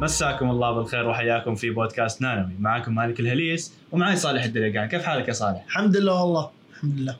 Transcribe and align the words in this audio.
مساكم 0.00 0.50
الله 0.50 0.72
بالخير 0.72 1.08
وحياكم 1.08 1.54
في 1.54 1.70
بودكاست 1.70 2.22
نانوي. 2.22 2.52
معاكم 2.60 2.94
مالك 2.94 3.20
الهليس 3.20 3.74
ومعي 3.92 4.16
صالح 4.16 4.44
الدليقان 4.44 4.88
كيف 4.88 5.04
حالك 5.04 5.28
يا 5.28 5.32
صالح؟ 5.32 5.64
الحمد 5.66 5.96
لله 5.96 6.22
والله. 6.22 6.50
الحمد 6.74 6.98
لله. 6.98 7.16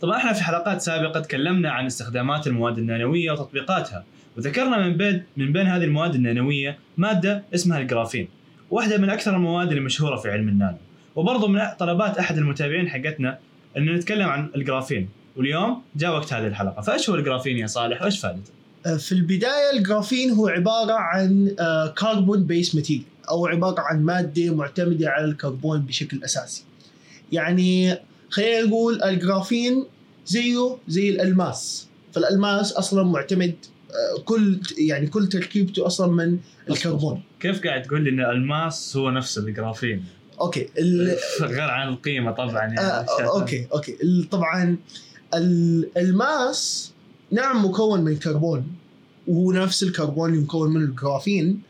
طبعا 0.00 0.16
إحنا 0.16 0.32
في 0.32 0.44
حلقات 0.44 0.80
سابقة 0.80 1.20
تكلمنا 1.20 1.70
عن 1.70 1.86
استخدامات 1.86 2.46
المواد 2.46 2.78
النانوية 2.78 3.32
وتطبيقاتها 3.32 4.04
وذكرنا 4.36 4.78
من 4.88 4.96
بين 4.96 5.22
من 5.36 5.52
بين 5.52 5.66
هذه 5.66 5.84
المواد 5.84 6.14
النانوية 6.14 6.78
مادة 6.96 7.42
اسمها 7.54 7.78
الجرافين 7.78 8.28
واحدة 8.70 8.98
من 8.98 9.10
أكثر 9.10 9.36
المواد 9.36 9.72
المشهورة 9.72 10.16
في 10.16 10.30
علم 10.30 10.48
النانو. 10.48 10.78
وبرضه 11.16 11.48
من 11.48 11.60
طلبات 11.78 12.18
أحد 12.18 12.38
المتابعين 12.38 12.88
حقتنا 12.88 13.38
أن 13.76 13.94
نتكلم 13.94 14.28
عن 14.28 14.50
الجرافين 14.56 15.08
واليوم 15.36 15.82
جاء 15.96 16.12
وقت 16.12 16.32
هذه 16.32 16.46
الحلقة. 16.46 16.82
فإيش 16.82 17.10
هو 17.10 17.16
الجرافين 17.16 17.58
يا 17.58 17.66
صالح؟ 17.66 18.02
وإيش 18.02 18.20
فائدته؟ 18.20 18.50
آه، 18.86 18.96
في 18.96 19.12
البداية 19.12 19.70
الجرافين 19.78 20.30
هو 20.30 20.48
عبارة 20.48 20.92
عن 20.92 21.48
carbon-based 21.98 22.74
material 22.74 23.04
أو 23.28 23.46
عبارة 23.46 23.80
عن 23.80 24.02
مادة 24.02 24.54
معتمدة 24.54 25.10
على 25.10 25.24
الكربون 25.24 25.80
بشكل 25.80 26.24
أساسي. 26.24 26.64
يعني 27.32 27.98
خلينا 28.30 28.66
نقول 28.66 29.02
الجرافين 29.02 29.84
زيه 30.26 30.76
زي 30.88 31.10
الألماس. 31.10 31.86
فالألماس 32.12 32.72
أصلا 32.72 33.02
معتمد 33.02 33.54
آه، 33.90 34.20
كل 34.24 34.60
يعني 34.78 35.06
كل 35.06 35.28
تركيبته 35.28 35.86
أصلا 35.86 36.12
من 36.12 36.38
الكربون. 36.70 37.22
كيف 37.40 37.64
قاعد 37.66 37.82
تقول 37.82 38.04
لي 38.04 38.10
إن 38.10 38.20
الألماس 38.20 38.96
هو 38.96 39.10
نفس 39.10 39.38
الجرافين؟ 39.38 40.04
okay 40.40 40.68
ال- 40.78 41.16
غير 41.40 41.60
عن 41.70 41.88
القيمة 41.88 42.30
طبعا 42.32 42.52
يعني. 42.58 42.80
آه 42.80 43.06
okay 43.40 43.66
okay. 43.72 43.96
طبعا 44.30 44.76
ال- 45.34 45.88
الماس 45.96 46.92
نعم 47.36 47.64
مكون 47.64 48.00
من 48.00 48.16
كربون 48.16 48.66
وهو 49.26 49.52
نفس 49.52 49.82
الكربون 49.82 50.30
اللي 50.30 50.42
مكون 50.42 50.72
منه 50.72 50.84
الجرافين 50.84 51.60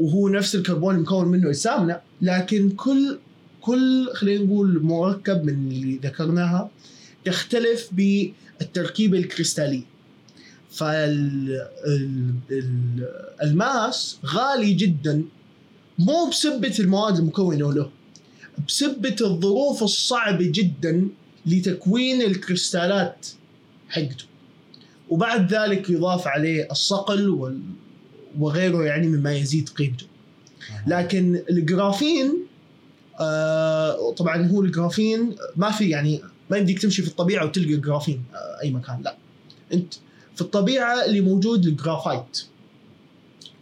وهو 0.00 0.28
نفس 0.28 0.54
الكربون 0.54 0.94
اللي 0.94 1.06
مكون 1.06 1.28
منه 1.28 1.50
السماد 1.50 2.00
لكن 2.22 2.70
كل 2.70 3.18
كل 3.60 4.10
خلينا 4.14 4.44
نقول 4.44 4.82
مركب 4.82 5.44
من 5.44 5.72
اللي 5.72 6.00
ذكرناها 6.02 6.70
تختلف 7.24 7.88
بالتركيبة 7.92 9.18
الكريستالية. 9.18 9.82
فالماس 13.40 14.18
غالي 14.26 14.72
جدا 14.72 15.24
مو 15.98 16.28
بسبة 16.30 16.74
المواد 16.78 17.18
المكونة 17.18 17.72
له 17.72 17.90
بسبة 18.68 19.16
الظروف 19.20 19.82
الصعبة 19.82 20.50
جدا 20.54 21.08
لتكوين 21.46 22.22
الكريستالات 22.22 23.26
حقته. 23.88 24.24
وبعد 25.10 25.54
ذلك 25.54 25.90
يضاف 25.90 26.26
عليه 26.26 26.68
الصقل. 26.70 27.58
وغيره 28.38 28.84
يعني 28.84 29.06
مما 29.06 29.32
يزيد 29.32 29.68
قيمته. 29.68 30.06
لكن 30.86 31.42
الجرافين 31.50 32.34
آه 33.20 34.12
طبعا 34.12 34.46
هو 34.46 34.62
الجرافين 34.62 35.36
ما 35.56 35.70
في 35.70 35.88
يعني 35.88 36.20
ما 36.50 36.56
يمديك 36.56 36.78
تمشي 36.82 37.02
في 37.02 37.08
الطبيعة 37.08 37.44
وتلقى 37.44 37.76
جرافين 37.76 38.22
آه 38.34 38.62
أي 38.62 38.70
مكان 38.70 39.02
لا. 39.02 39.16
أنت 39.72 39.94
في 40.34 40.40
الطبيعة 40.40 41.04
اللي 41.04 41.20
موجود 41.20 41.66
ال 41.66 41.74
graphite. 41.74 42.42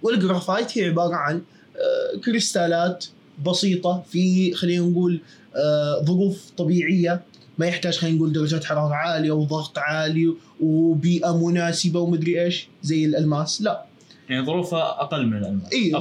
وال 0.03 0.18
graphite 0.18 0.79
هي 0.79 0.85
عبارة 0.85 1.15
عن 1.15 1.43
آه 1.77 2.21
كريستالات 2.25 3.05
بسيطة 3.47 4.05
في 4.11 4.55
خلينا 4.55 4.87
نقول 4.87 5.21
آه، 5.57 6.05
ظروف 6.05 6.51
طبيعية 6.57 7.23
ما 7.59 7.67
يحتاج 7.67 7.97
خلينا 7.99 8.17
نقول 8.17 8.33
درجات 8.33 8.65
حرارة 8.65 8.95
عالية 8.95 9.31
وضغط 9.33 9.79
عالي 9.79 10.35
وبيئة 10.61 11.47
مناسبة 11.47 12.01
ومدري 12.01 12.45
إيش 12.45 12.69
زي 12.83 13.05
الألماس. 13.05 13.63
لا. 13.63 13.85
يعني 14.29 14.47
ظروفها 14.47 15.01
أقل 15.03 15.27
من 15.27 15.37
الألماس. 15.37 15.73
إي 15.73 15.93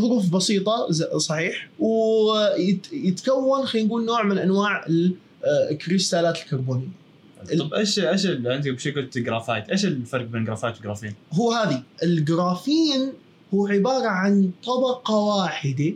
ظروف 0.00 0.30
بسيطة 0.30 0.86
ز- 0.90 1.02
صحيح. 1.16 1.68
ويتكون 1.78 3.66
خلينا 3.66 3.88
نقول 3.88 4.04
نوع 4.04 4.22
من 4.22 4.38
أنواع 4.38 4.86
ال- 4.86 5.14
آه، 5.44 5.70
الكريستالات 5.70 6.38
الكربونية 6.42 6.88
طب 7.58 7.74
إيش 7.74 7.98
إيش 7.98 8.26
أنت 8.26 8.68
بشي 8.68 8.90
قلت 8.90 9.18
جرافايت 9.18 9.68
إيش 9.70 9.84
الفرق 9.84 10.24
بين 10.24 10.44
جرافايت 10.44 10.78
وجرافين؟ 10.80 11.14
هو 11.32 11.52
هذه. 11.52 11.82
الجرافين 12.02 13.12
هو 13.54 13.66
عبارة 13.66 14.06
عن 14.06 14.50
طبقة 14.66 15.14
واحدة 15.14 15.92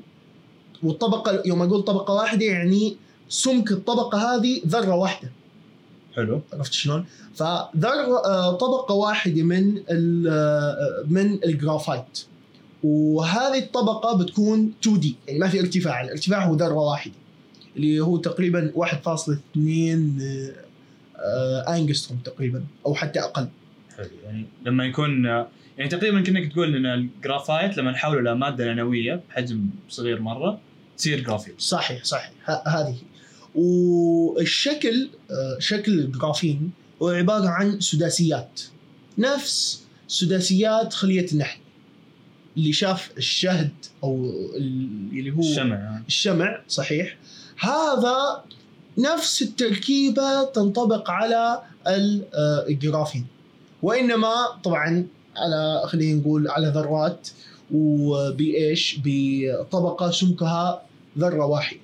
والطبقة 0.83 1.43
يوم 1.47 1.63
أقول 1.63 1.83
طبقة 1.83 2.15
واحدة 2.15 2.45
يعني 2.47 2.97
سمك 3.29 3.71
الطبقة 3.73 4.19
هذه 4.19 4.61
ذرة 4.67 4.95
واحدة. 4.95 5.31
حلو. 6.17 6.41
عرفت 6.53 6.73
شلون؟ 6.73 7.05
فذرة 7.35 8.25
آه، 8.25 8.53
طبقة 8.53 8.95
واحدة 8.95 9.43
من 9.43 9.83
آه، 10.29 11.05
من 11.09 11.45
الجرافايت. 11.45 12.25
وهذه 12.85 13.59
الطبقة 13.59 14.19
بتكون 14.19 14.73
2 14.83 15.01
دي 15.01 15.17
يعني 15.27 15.39
ما 15.39 15.49
في 15.49 15.61
ارتفاع، 15.61 16.03
الارتفاع 16.03 16.45
هو 16.45 16.55
ذرة 16.55 16.75
واحدة 16.75 17.15
اللي 17.77 18.01
هو 18.01 18.17
تقريبا 18.17 18.73
1.2 18.75 20.21
آه، 21.19 21.77
آنجستروم 21.77 22.21
تقريبا 22.25 22.65
أو 22.87 22.95
حتى 22.95 23.21
أقل. 23.21 23.49
حلو. 23.97 24.09
يعني 24.25 24.47
لما 24.67 24.85
يكون 24.87 25.25
يعني 25.79 25.91
تقريبا 25.91 26.21
كأنك 26.21 26.53
تقول 26.53 26.77
إن 26.77 26.87
الجرافايت 26.87 27.77
لما 27.79 27.91
نحوله 27.91 28.21
لمادة 28.33 28.65
نانوية 28.65 29.21
بحجم 29.29 29.67
صغير 29.89 30.21
مرة 30.21 30.59
تصير 30.99 31.21
جرافين 31.21 31.55
صحيح 31.59 32.05
صحيح. 32.05 32.31
هذه 32.67 32.97
والشكل 33.57 35.09
آه، 35.31 35.57
شكل 35.59 35.99
الجرافين 35.99 36.71
هو 37.03 37.09
عبارة 37.09 37.49
عن 37.49 37.81
سداسيات. 37.81 38.61
نفس 39.19 39.83
سداسيات 40.09 40.95
خلية 40.95 41.27
النحل. 41.33 41.59
اللي 42.57 42.73
شاف 42.73 43.11
الشهد 43.17 43.71
أو 44.05 44.25
ال- 44.57 45.09
اللي 45.13 45.31
هو 45.31 45.41
الشمع. 45.41 46.01
الشمع 46.09 46.61
صحيح. 46.69 47.17
هذا 47.59 48.45
نفس 48.99 49.43
التركيبة 49.43 50.45
تنطبق 50.45 51.11
على 51.11 51.63
آه، 51.87 52.67
الجرافين. 52.69 53.27
وإنما 53.83 54.35
طبعا 54.65 55.07
على 55.37 55.83
خلينا 55.87 56.21
نقول 56.21 56.49
على 56.49 56.69
ذرات 56.69 57.29
وبإيش؟ 57.75 59.01
بطبقة 59.05 60.11
سمكها 60.11 60.83
ذرة 61.19 61.45
واحدة. 61.47 61.81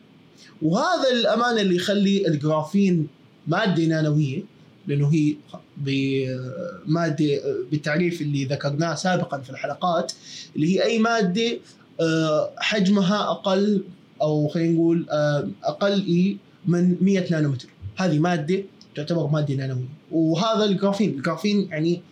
وهذا 0.63 1.11
الأمانة 1.13 1.61
اللي 1.61 1.77
يخلي 1.77 2.29
الجرافين 2.29 3.09
مادة 3.47 3.85
نانوية 3.85 4.43
لأنه 4.87 5.13
هي 5.13 5.37
بمادة 5.77 7.41
بالتعريف 7.71 8.23
اللي 8.23 8.45
ذكرناه 8.45 8.95
سابقا 8.95 9.39
في 9.39 9.51
الحلقات 9.51 10.13
اللي 10.57 10.75
هي 10.75 10.85
أي 10.85 10.99
مادة 10.99 11.59
آه، 12.01 12.51
حجمها 12.59 13.31
أقل 13.31 13.85
أو 14.23 14.49
خلينا 14.49 14.73
نقول 14.73 15.07
آه، 15.11 15.49
أقل 15.65 16.07
إيه 16.07 16.37
من 16.67 16.97
100 17.01 17.31
نانومتر. 17.31 17.69
هذه 17.97 18.19
مادة 18.19 18.65
تعتبر 18.97 19.27
مادة 19.27 19.55
نانوية. 19.55 19.89
وهذا 20.13 20.65
الجرافين 20.65 21.11
الجرافين 21.11 21.69
يعني 21.71 22.03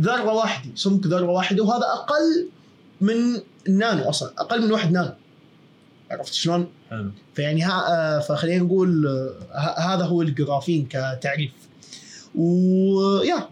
ذرة 0.00 0.32
واحدة 0.32 0.70
سمك 0.74 1.06
ذرة 1.06 1.26
واحدة 1.26 1.64
وهذا 1.64 1.84
أقل 1.84 2.48
من 3.00 3.40
النانو 3.68 4.08
أصلا 4.08 4.32
أقل 4.38 4.62
من 4.62 4.72
واحد 4.72 4.92
نانو. 4.92 5.10
عرفت 6.12 6.32
شلون؟ 6.32 6.68
حلو 6.90 7.10
فيعني 7.34 7.62
ها 7.62 7.72
آه، 7.88 8.20
فخلينا 8.20 8.64
نقول 8.64 9.06
آه، 9.06 9.80
هذا 9.80 10.04
هو 10.04 10.22
الجرافين 10.22 10.86
كتعريف 10.90 11.50
ويا 12.34 13.48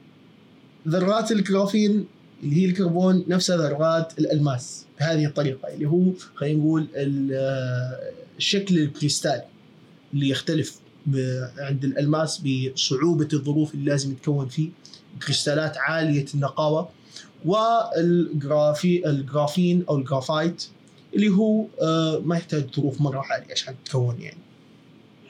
ذرات 0.88 1.32
الجرافين 1.32 2.06
اللي 2.42 2.56
هي 2.56 2.64
الكربون 2.64 3.24
نفسها 3.28 3.56
ذرات 3.56 4.18
الألماس 4.18 4.84
بهذه 5.00 5.26
الطريقة 5.26 5.68
اللي 5.74 5.86
هو 5.86 6.12
خلينا 6.34 6.58
نقول 6.58 6.86
آه، 6.96 8.00
الشكل 8.38 8.78
الكريستالي 8.78 9.44
اللي 10.14 10.28
يختلف 10.28 10.80
عند 11.58 11.84
الألماس 11.84 12.42
بصعوبة 12.44 13.28
الظروف 13.32 13.74
اللي 13.74 13.90
لازم 13.90 14.12
يتكون 14.12 14.48
فيه 14.48 14.68
كريستالات 15.22 15.76
عالية 15.78 16.26
النقاوة 16.34 16.88
والجرافي 17.44 19.08
الجرافين 19.08 19.84
أو 19.88 19.98
الجرافايت 19.98 20.64
اللي 21.14 21.28
هو 21.28 21.66
آه، 21.82 22.22
ما 22.24 22.36
يحتاج 22.36 22.74
ظروف 22.76 23.00
مرة 23.00 23.24
عاليه 23.30 23.52
عشان 23.52 23.74
تتكون 23.84 24.20
يعني. 24.20 24.40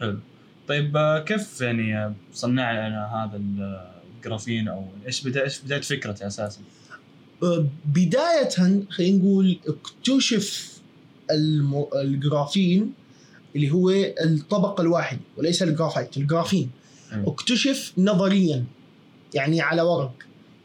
حلو. 0.00 0.18
طيب 0.68 0.96
آه، 0.96 1.18
كيف 1.18 1.60
يعني 1.60 1.98
آه، 1.98 2.14
صنعنا 2.34 3.06
هذا 3.06 3.40
الجرافين 4.16 4.68
أو 4.68 4.84
إيش 5.06 5.28
بدأ 5.28 5.44
إيش 5.44 5.60
بدايه 5.60 5.80
فكرته 5.80 6.26
أساسا؟ 6.26 6.60
بداية 7.84 8.48
خلينا 8.90 9.18
نقول 9.18 9.58
اكتشف. 9.66 10.70
الجرافين 11.94 12.92
اللي 13.56 13.70
هو 13.70 13.90
الطبقة 14.24 14.82
الواحدة 14.82 15.20
وليس 15.36 15.62
الجرافايت 15.62 16.16
الجرافين. 16.16 16.70
حلو. 17.10 17.30
اكتشف 17.30 17.92
نظريا 17.98 18.64
يعني 19.34 19.60
على 19.60 19.82
ورق. 19.82 20.12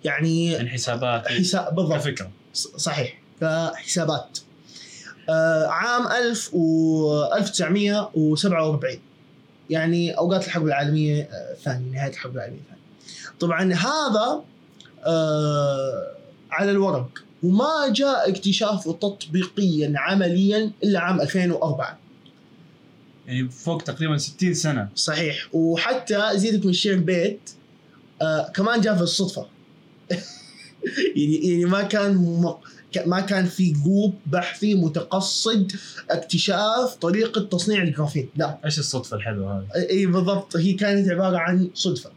يعني 0.03 0.51
يعني 0.51 0.69
حسابات. 0.69 1.27
حساب 1.27 1.75
بالضبط. 1.75 1.95
كفكرة. 1.95 2.31
صحيح. 2.53 3.21
كحسابات. 3.41 4.39
عام 5.69 6.07
1000 6.07 6.53
و 6.53 7.33
1947 7.33 8.99
يعني 9.69 10.11
أوقات 10.17 10.45
الحرب 10.45 10.67
العالمية 10.67 11.21
آه، 11.21 11.53
الثانية 11.53 11.91
نهاية 11.91 12.11
الحرب 12.11 12.35
العالمية 12.35 12.59
الثانية 12.59 12.81
طبعا 13.39 13.73
هذا 13.73 14.43
آه، 15.05 16.11
على 16.51 16.71
الورق 16.71 17.09
وما 17.43 17.93
جاء 17.93 18.29
اكتشافه 18.29 18.93
تطبيقيا 18.93 19.93
عمليا 19.95 20.71
إلا 20.83 20.99
عام 20.99 21.21
2004 21.21 21.99
يعني 23.27 23.49
فوق 23.49 23.81
تقريبا 23.81 24.17
60 24.17 24.53
سنة. 24.53 24.89
صحيح. 24.95 25.47
وحتى 25.53 26.17
ازيدك 26.17 26.65
من 26.65 26.69
الشيء 26.69 26.93
البيت 26.93 27.49
آه 28.21 28.51
كمان 28.55 28.81
جاء 28.81 28.95
في 28.95 29.01
الصدفة. 29.01 29.45
يعني 31.15 31.35
يعني 31.35 31.65
ما 31.65 31.83
كان 31.83 32.15
م... 32.15 32.53
ما 33.05 33.19
كان 33.19 33.45
في 33.45 33.71
group 33.71 34.13
بحثي 34.25 34.75
متقصد 34.75 35.71
اكتشاف 36.09 36.95
طريقة 37.01 37.41
تصنيع 37.41 37.83
الجرافين 37.83 38.29
لا. 38.35 38.57
إيش 38.65 38.79
الصدفة 38.79 39.17
الحلوة 39.17 39.57
هذه؟ 39.57 39.89
إي 39.89 40.05
بالضبط. 40.05 40.57
هي 40.57 40.73
كانت 40.73 41.09
عبارة 41.09 41.37
عن 41.37 41.69
صدفة. 41.73 42.11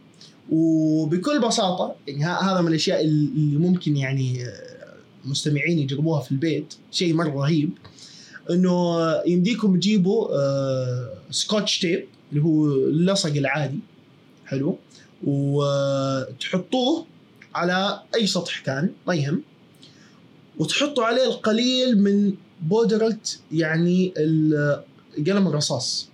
وبكل 0.51 1.41
بساطة 1.41 1.95
يعني 2.07 2.25
هذا 2.25 2.61
من 2.61 2.67
الأشياء 2.67 3.01
اللي 3.01 3.57
ممكن 3.57 3.97
يعني 3.97 4.45
آه، 4.45 4.95
مستمعين 5.25 5.79
يجربوها 5.79 6.21
في 6.21 6.31
البيت. 6.31 6.73
شيء 6.91 7.13
مرة 7.13 7.29
رهيب. 7.29 7.69
إنه 8.49 8.99
يمديكم 9.27 9.79
تجيبوا 9.79 10.27
آه، 10.35 11.13
scotch 11.31 11.79
tape 11.79 12.05
اللي 12.31 12.43
هو 12.43 12.65
اللصق 12.65 13.29
العادي. 13.29 13.79
حلو. 14.45 14.77
وتحطوه 15.23 17.05
على 17.55 18.01
أي 18.15 18.27
سطح 18.27 18.59
كان 18.59 18.89
ما 19.07 19.13
يهم. 19.15 19.41
وتحطوا 20.59 21.05
عليه 21.05 21.25
القليل 21.25 22.01
من 22.01 22.33
بودرة 22.61 23.17
يعني 23.51 24.13
قلم 25.27 25.47
الرصاص. 25.47 26.09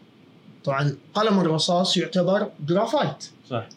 طبعا 0.65 0.95
قلم 1.13 1.39
الرصاص 1.39 1.97
يعتبر 1.97 2.51
جرافايت. 2.68 3.25
صح. 3.50 3.69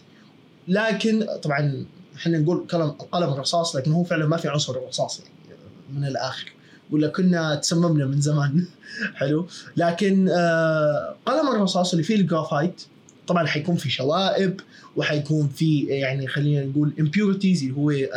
لكن 0.69 1.26
طبعا 1.43 1.87
إحنا 2.17 2.38
نقول 2.38 2.67
قلم 2.69 2.91
قلم 2.91 3.32
الرصاص 3.32 3.76
لكن 3.76 3.93
هو 3.93 4.05
فعلا 4.05 4.26
ما 4.26 4.37
في 4.37 4.49
عنصر 4.49 4.76
الرصاص 4.76 5.20
يعني 5.20 5.61
من 5.93 6.05
الآخر. 6.05 6.53
ولا 6.91 7.09
كنا 7.09 7.55
تسممنا 7.55 8.06
من 8.06 8.20
زمان. 8.20 8.67
حلو. 9.20 9.47
لكن 9.76 10.29
آه 10.29 11.15
قلم 11.26 11.49
الرصاص 11.49 11.91
اللي 11.93 12.03
فيه 12.03 12.17
الجرافايت 12.17 12.82
طبعا 13.29 13.47
حيكون 13.47 13.77
في 13.77 13.91
شوائب 13.91 14.61
وحيكون 14.97 15.49
في 15.49 15.81
يعني 15.83 16.27
خلينا 16.27 16.65
نقول 16.65 16.93
impurities 16.99 17.63
اللي 17.63 17.75
هو 17.77 17.91
آه 17.91 18.09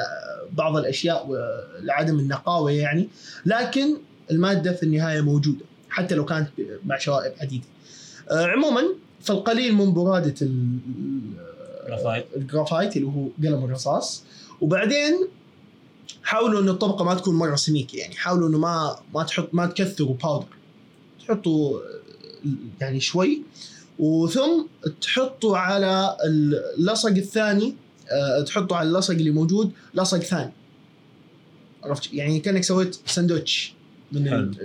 بعض 0.54 0.78
الأشياء 0.78 1.28
لعدم 1.82 2.20
النقاوة 2.20 2.72
يعني 2.72 3.08
لكن 3.46 3.98
المادة 4.32 4.74
في 4.74 4.84
النهاية 4.84 5.22
موجودة 5.22 5.66
حتى 5.90 6.16
لو 6.16 6.26
كانت 6.26 6.50
مع 6.86 6.98
شوائب 6.98 7.34
عديدة. 7.42 7.64
آه 8.32 8.46
عموما 8.48 8.82
فالقليل 9.22 9.74
من 9.76 9.94
برادة 9.94 10.36
ال- 10.42 10.78
graphite. 11.88 12.26
ال 12.36 12.43
graphite 12.43 12.98
اللي 12.98 13.08
هو 13.08 13.28
قلم 13.44 13.66
الرصاص 13.66 14.24
وبعدين 14.62 15.14
حاولوا 16.24 16.62
انه 16.62 16.72
الطبقة 16.72 17.06
ما 17.06 17.14
تكون 17.16 17.36
مرة 17.36 17.56
سميكه 17.56 17.98
يعني 17.98 18.16
حاولوا 18.16 18.50
إنه 18.50 18.58
ما 18.58 18.96
ما 19.16 19.24
تحط 19.24 19.50
ما 19.54 19.66
تكثروا 19.66 20.14
powder 20.24 20.46
تحطوا 21.28 21.80
يعني 22.82 23.00
شوي 23.00 23.42
وثم 24.00 24.64
تحطوا 25.02 25.58
على 25.58 26.18
اللصق 26.78 27.10
الثاني 27.10 27.76
آه، 28.12 28.42
تحطوا 28.42 28.78
على 28.78 28.88
اللصق 28.90 29.14
اللي 29.14 29.32
موجود 29.32 29.72
لصق 29.94 30.18
ثاني. 30.18 30.52
عرفت؟ 31.84 32.14
يعني 32.14 32.40
كأنك 32.40 32.64
سويت 32.64 32.98
ساندوتش 33.06 33.74
من. 34.12 34.28
ال- 34.28 34.58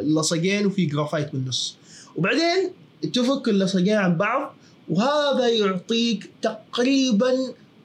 اللصقين 0.00 0.66
وفي 0.66 0.86
جرافايت 0.86 1.32
بالنص. 1.32 1.76
وبعدين 2.16 2.70
تفك 3.12 3.48
اللصقين 3.48 3.96
عن 3.96 4.16
بعض 4.16 4.54
وهذا 4.88 5.48
يعطيك 5.48 6.30
تقريبا 6.42 7.32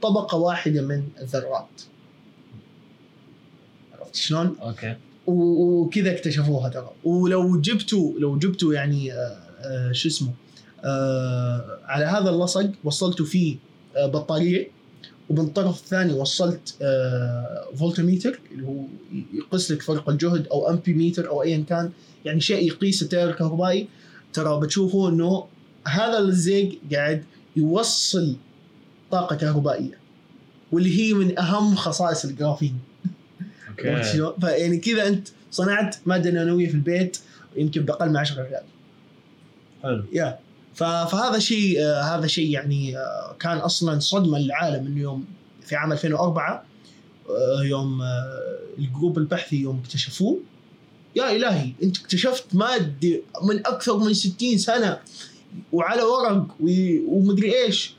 طبقة 0.01 0.37
واحدة 0.37 0.81
من 0.81 1.03
الذرات. 1.21 1.67
عرفت 3.99 4.15
شلون؟ 4.15 4.55
Okay. 4.61 4.95
وكذا 5.27 6.11
اكتشفوها 6.11 6.69
ترى. 6.69 6.91
ولو 7.03 7.61
جبتوا 7.61 8.19
لو 8.19 8.37
جبتوا 8.37 8.73
يعني 8.73 9.13
آه، 9.13 9.37
آه، 9.61 9.91
شو 9.91 10.07
اسمه 10.09 10.29
آه، 10.29 10.33
على 11.85 12.05
هذا 12.05 12.29
اللصق 12.29 12.71
وصلتوا 12.83 13.25
فيه 13.25 13.57
آه، 13.97 14.05
بطارية 14.05 14.67
ومن 15.29 15.39
الطرف 15.39 15.79
الثاني 15.79 16.13
وصلت 16.13 16.75
آه، 16.81 17.67
فولتميتر 17.79 18.39
اللي 18.51 18.67
هو 18.67 18.75
يقيس 19.33 19.71
لك 19.71 19.81
فرق 19.81 20.09
الجهد 20.09 20.47
أو 20.47 20.69
امبي 20.69 20.93
ميتر 20.93 21.29
أو 21.29 21.43
ايا 21.43 21.63
كان 21.69 21.91
يعني 22.25 22.41
شيء 22.41 22.67
يقيس 22.67 23.01
التيار 23.01 23.29
الكهربائي. 23.29 23.87
ترى 24.33 24.59
بتشوفوا 24.59 25.09
إنه 25.09 25.45
هذا 25.87 26.19
اللزيق 26.19 26.79
قاعد 26.93 27.23
يوصل 27.55 28.35
طاقة 29.11 29.35
كهربائية 29.35 29.97
واللي 30.71 30.99
هي 30.99 31.13
من 31.13 31.39
أهم 31.39 31.75
خصائص 31.75 32.25
الجرافين. 32.25 32.79
Okay؟ 33.69 34.33
فيعني 34.41 34.77
كذا 34.77 35.07
أنت 35.07 35.27
صنعت 35.51 35.95
مادة 36.05 36.31
نانوية 36.31 36.67
في 36.67 36.73
البيت 36.73 37.17
يمكن 37.55 37.81
بأقل 37.81 38.09
من 38.09 38.17
10 38.17 38.43
ريال. 38.43 38.63
حلو. 39.83 40.03
Yeah. 40.13 40.39
فهذا 40.79 41.39
شيء 41.39 41.81
هذا 41.83 42.27
شيء 42.27 42.49
يعني 42.49 42.95
كان 43.39 43.57
أصلا 43.57 43.99
صدمة 43.99 44.39
للعالم 44.39 44.85
إنه 44.85 45.01
يوم 45.01 45.25
في 45.61 45.75
عام 45.75 45.91
2004 45.91 46.63
آه 47.29 47.63
يوم 47.63 48.01
آه 48.01 48.59
ال 48.77 48.84
group 48.84 49.17
البحثي 49.17 49.55
يوم 49.55 49.81
اكتشفوه 49.85 50.39
يا 51.15 51.35
إلهي 51.35 51.71
أنت 51.83 51.97
اكتشفت 51.97 52.55
مادة 52.55 53.21
من 53.43 53.67
أكثر 53.67 53.97
من 53.97 54.13
60 54.13 54.57
سنة 54.57 54.99
وعلى 55.71 56.01
ورق 56.01 56.47
ومدري 57.07 57.63
إيش 57.63 57.93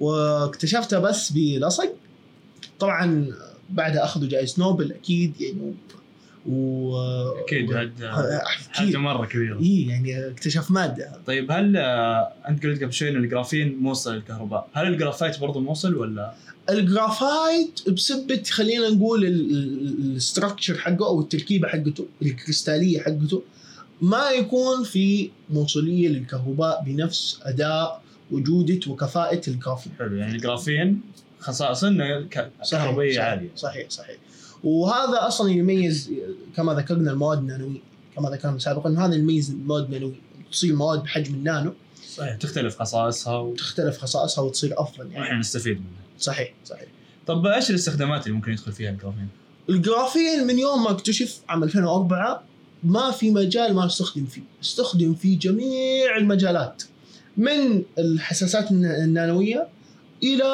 واكتشفتها 0.00 0.98
بس 0.98 1.32
بلصق 1.32 1.94
طبعا 2.78 3.32
بعدها 3.70 4.04
أخذوا 4.04 4.28
جائزة 4.28 4.54
نوبل 4.58 4.92
أكيد 4.92 5.40
يعني 5.40 5.74
و 6.46 6.96
أكيد 7.44 7.72
هذا 7.72 8.42
حاجة 8.72 8.96
مرة 8.96 9.26
كبيره 9.26 9.60
اي 9.60 9.86
يعني 9.88 10.28
اكتشف 10.28 10.70
مادة. 10.70 11.12
طيب 11.26 11.52
هل 11.52 11.76
آه، 11.76 12.32
أنت 12.48 12.66
قلت 12.66 12.82
قبل 12.82 12.92
شوي 12.92 13.08
إن 13.08 13.16
الجرافين 13.16 13.78
موصل 13.78 14.14
للكهرباء، 14.14 14.68
هل 14.72 14.86
الجرافايت 14.86 15.40
برضه 15.40 15.60
موصل 15.60 15.94
ولا؟ 15.94 16.34
الجرافايت 16.70 17.90
بسبة 17.90 18.42
خلينا 18.50 18.88
نقول 18.88 19.24
ال 19.24 19.39
structure 19.39 20.78
حقه 20.78 21.06
أو 21.06 21.20
التركيبة 21.20 21.68
حقته 21.68 22.06
الكريستالية 22.22 23.00
حقته 23.00 23.42
ما 24.00 24.30
يكون 24.30 24.84
في 24.84 25.30
موصليه 25.50 26.08
للكهرباء 26.08 26.82
بنفس 26.86 27.40
أداء 27.42 28.02
وجودة 28.30 28.80
وكفاءة 28.86 29.40
الجرافين. 29.48 29.92
حلو 29.98 30.16
يعني 30.16 30.32
الجرافين 30.32 31.00
خصائصه 31.38 31.88
إنه 31.88 32.28
كهربائية 32.70 33.20
عالية. 33.20 33.50
صحيح 33.56 33.90
صحيح. 33.90 34.16
وهذا 34.64 35.26
أصلا 35.26 35.50
يميز 35.50 36.10
كما 36.56 36.74
ذكرنا 36.74 37.10
المواد 37.10 37.38
النانوية 37.38 37.80
كما 38.16 38.30
ذكرنا 38.30 38.58
سابقا 38.58 38.96
هذا 39.06 39.14
يميز 39.14 39.50
المواد 39.50 39.84
النانوية. 39.84 40.14
تصير 40.52 40.74
مواد 40.76 41.02
بحجم 41.02 41.34
النانو. 41.34 41.72
صحيح 42.16 42.34
تختلف 42.36 42.78
خصائصها 42.82 43.36
و- 43.38 43.54
تختلف 43.54 43.98
خصائصها 43.98 44.44
وتصير 44.44 44.80
أفضل 44.80 45.06
وإحنا 45.06 45.26
يعني 45.26 45.38
نستفيد 45.40 45.76
منها. 45.76 46.02
صحيح 46.18 46.54
صحيح. 46.64 46.88
طب 47.26 47.46
إيش 47.46 47.70
الاستخدامات 47.70 48.26
اللي 48.26 48.36
ممكن 48.36 48.52
يدخل 48.52 48.72
فيها 48.72 48.90
الجرافين؟ 48.90 49.28
الجرافين 49.68 50.46
من 50.46 50.58
يوم 50.58 50.84
ما 50.84 50.90
اكتشف 50.90 51.40
عام 51.48 51.64
2004 51.64 52.42
ما 52.84 53.10
في 53.10 53.30
مجال 53.30 53.74
ما 53.74 53.86
استخدم 53.86 54.24
فيه. 54.26 54.42
استخدم 54.62 55.14
في 55.14 55.34
جميع 55.34 56.16
المجالات 56.16 56.82
من 57.36 57.82
الحساسات 57.98 58.70
الن- 58.70 58.84
النانوية 59.04 59.68
إلى 60.22 60.44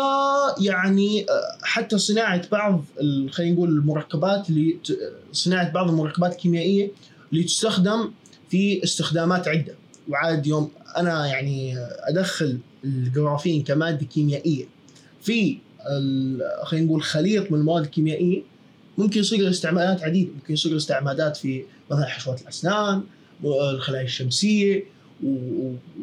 يعني 0.61 1.23
آه، 1.31 1.59
حتى 1.63 1.99
صناعة 1.99 2.49
بعض 2.49 2.85
خلينا 3.31 3.55
نقول 3.55 3.69
المركبات 3.69 4.51
اللي 4.51 4.73
ت- 4.85 4.99
صناعة 5.33 5.73
بعض 5.73 5.89
المركبات 5.89 6.33
الكيميائية 6.33 6.91
اللي 7.33 7.45
تستخدم 7.45 8.11
في 8.51 8.85
استخدامات 8.85 9.49
عدة. 9.49 9.75
وعاد 10.09 10.47
يوم 10.47 10.71
أنا 10.97 11.27
يعني 11.27 11.75
أدخل 12.09 12.59
الجرافين 12.85 13.63
كمادة 13.65 14.07
كيميائية 14.07 14.65
في 15.23 15.59
خلينا 16.65 16.87
نقول 16.87 17.03
خليط 17.03 17.53
من 17.53 17.59
المواد 17.59 17.85
الكيميائية 17.85 18.43
ممكن 18.99 19.21
يصير 19.21 19.51
استعمالات 19.51 20.03
عديدة. 20.03 20.31
ممكن 20.35 20.55
يصير 20.55 20.77
استعمالات 20.77 21.37
في 21.37 21.65
مثلا 21.91 22.07
حشوات 22.07 22.43
الأسنان 22.43 23.03
الخلايا 23.45 24.05
الشمسية 24.05 24.85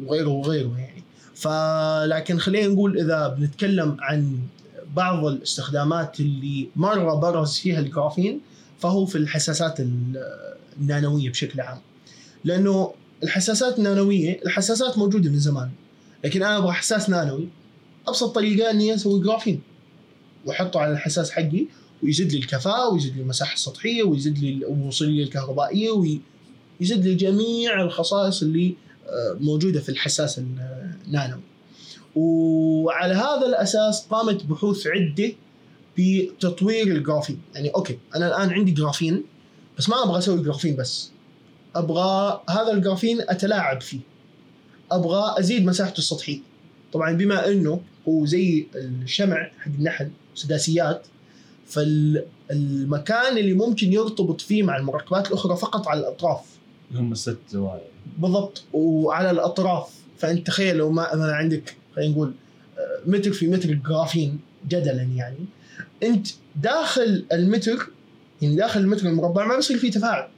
وغيره 0.06 0.28
وغيره 0.28 0.78
يعني. 0.78 1.02
فلكن 1.36 2.38
خلينا 2.38 2.66
نقول 2.74 2.98
إذا 3.00 3.28
بنتكلم 3.28 3.96
عن 4.00 4.38
بعض 4.96 5.24
الاستخدامات 5.26 6.20
اللي 6.20 6.68
مرة 6.76 7.14
برز 7.14 7.54
فيها 7.58 7.80
الجرافين 7.80 8.40
فهو 8.78 9.06
في 9.06 9.18
الحساسات 9.18 9.80
ال- 9.80 10.24
النانوية 10.80 11.30
بشكل 11.30 11.60
عام. 11.60 11.78
لأنه 12.44 12.92
الحساسات 13.22 13.78
النانوية 13.78 14.40
الحساسات 14.46 14.98
موجودة 14.98 15.30
من 15.30 15.38
زمان 15.38 15.70
لكن 16.24 16.42
أنا 16.42 16.58
أبغى 16.58 16.72
حساس 16.72 17.10
نانوي 17.10 17.48
أبسط 18.08 18.34
طريقة 18.34 18.70
إني 18.70 18.94
أسوي 18.94 19.20
جرافين. 19.22 19.60
وأحطه 20.46 20.80
على 20.80 20.92
الحساس 20.92 21.30
حقي 21.30 21.66
ويزيد 22.02 22.32
لي 22.32 22.38
الكفاءة 22.38 22.92
ويزيد 22.92 23.16
لي 23.16 23.22
المساحة 23.22 23.54
السطحية 23.54 24.02
ويزيد 24.02 24.38
لي 24.38 24.48
الوصولية 24.68 25.24
الكهربائية 25.24 25.90
ويزيد 25.90 27.04
لي 27.06 27.14
جميع 27.14 27.82
الخصائص 27.82 28.42
اللي 28.42 28.74
موجودة 29.40 29.80
في 29.80 29.88
الحساس 29.88 30.40
النانوي 31.06 31.40
وعلى 32.16 33.14
هذا 33.14 33.46
الأساس 33.46 34.06
قامت 34.06 34.44
بحوث 34.44 34.86
عدة 34.86 35.32
بتطوير 35.98 36.86
الجرافين. 36.86 37.40
يعني 37.54 37.68
okay 37.68 37.98
أنا 38.16 38.26
الآن 38.26 38.50
عندي 38.50 38.72
جرافين 38.72 39.24
بس 39.78 39.88
ما 39.88 40.04
أبغى 40.04 40.18
أسوي 40.18 40.42
جرافين 40.42 40.76
بس. 40.76 41.10
أبغى 41.74 42.42
هذا 42.50 42.72
الجرافين 42.72 43.20
أتلاعب 43.20 43.80
فيه. 43.80 44.00
أبغى 44.90 45.34
أزيد 45.38 45.66
مساحته 45.66 45.98
السطحية. 45.98 46.38
طبعا 46.92 47.12
بما 47.12 47.48
إنه 47.48 47.80
هو 48.08 48.26
زي 48.26 48.66
الشمع 48.74 49.50
حق 49.58 49.70
النحل 49.78 50.10
سداسيات 50.34 51.06
فالمكان 51.66 53.38
اللي 53.38 53.52
ممكن 53.52 53.92
يرتبط 53.92 54.40
فيه 54.40 54.62
مع 54.62 54.76
المركبات 54.76 55.28
الأخرى 55.28 55.56
فقط 55.56 55.88
على 55.88 56.00
الأطراف. 56.00 56.55
هم 56.94 57.12
الست 57.12 57.38
زوايا. 57.48 57.82
بالضبط. 58.18 58.64
وعلى 58.72 59.30
الأطراف 59.30 59.88
فأنت 60.18 60.46
تخيل 60.46 60.76
لو 60.76 60.90
ما 60.90 61.14
ما 61.16 61.32
عندك 61.32 61.76
خلينا 61.96 62.12
نقول 62.12 62.32
آه، 62.78 62.98
متر 63.06 63.32
في 63.32 63.48
متر 63.48 63.72
جرافين 63.72 64.40
جدلا 64.68 65.02
يعني 65.02 65.38
أنت 66.02 66.28
داخل 66.56 67.24
المتر 67.32 67.88
يعني 68.42 68.56
داخل 68.56 68.80
المتر 68.80 69.08
المربع 69.08 69.46
ما 69.46 69.56
بيصير 69.56 69.78
فيه 69.78 69.90
تفاعل 69.90 70.28